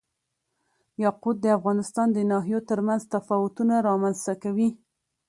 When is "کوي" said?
4.43-4.69